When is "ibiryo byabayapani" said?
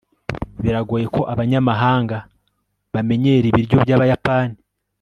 3.47-4.55